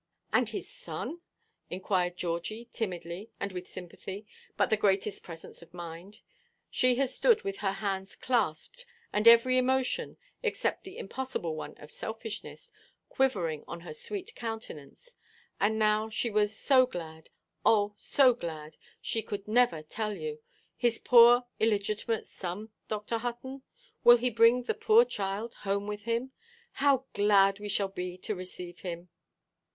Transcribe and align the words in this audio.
"And 0.33 0.49
his 0.49 0.67
son?" 0.67 1.21
inquired 1.69 2.17
Georgie, 2.17 2.65
timidly, 2.73 3.29
and 3.39 3.51
with 3.51 3.67
sympathy, 3.67 4.25
but 4.57 4.71
the 4.71 4.75
greatest 4.75 5.21
presence 5.21 5.61
of 5.61 5.75
mind. 5.75 6.21
She 6.71 6.95
had 6.95 7.07
stood 7.09 7.43
with 7.43 7.57
her 7.57 7.73
hands 7.73 8.15
clasped, 8.15 8.87
and 9.13 9.27
every 9.27 9.59
emotion 9.59 10.17
(except 10.41 10.85
the 10.85 10.97
impossible 10.97 11.55
one 11.55 11.75
of 11.77 11.91
selfishness) 11.91 12.71
quivering 13.09 13.63
on 13.67 13.81
her 13.81 13.93
sweet 13.93 14.33
countenance; 14.33 15.15
and 15.59 15.77
now 15.77 16.09
she 16.09 16.31
was 16.31 16.57
so 16.57 16.87
glad, 16.87 17.29
oh, 17.63 17.93
so 17.95 18.33
glad, 18.33 18.77
she 19.03 19.21
could 19.21 19.47
never 19.47 19.83
tell 19.83 20.15
you. 20.17 20.39
"His 20.75 20.97
poor 20.97 21.45
illegitimate 21.59 22.25
son, 22.25 22.69
Dr. 22.87 23.19
Hutton? 23.19 23.61
Will 24.03 24.17
he 24.17 24.31
bring 24.31 24.63
the 24.63 24.73
poor 24.73 25.05
child 25.05 25.53
home 25.59 25.85
with 25.85 26.01
him? 26.05 26.31
How 26.71 27.05
glad 27.13 27.59
we 27.59 27.69
shall 27.69 27.89
be 27.89 28.17
to 28.17 28.33
receive 28.33 28.79
him!" 28.79 29.09